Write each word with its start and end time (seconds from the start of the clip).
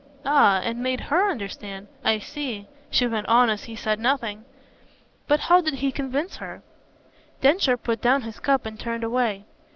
"Ah, 0.25 0.61
and 0.63 0.81
made 0.81 0.99
HER 0.99 1.29
understand? 1.29 1.87
I 2.03 2.17
see," 2.17 2.67
she 2.89 3.05
went 3.05 3.27
on 3.27 3.51
as 3.51 3.65
he 3.65 3.75
said 3.75 3.99
nothing. 3.99 4.45
"But 5.27 5.41
how 5.41 5.61
did 5.61 5.75
he 5.75 5.91
convince 5.91 6.37
her?" 6.37 6.63
Densher 7.41 7.77
put 7.77 8.01
down 8.01 8.23
his 8.23 8.39
cup 8.39 8.65
and 8.65 8.79
turned 8.79 9.03
away. 9.03 9.45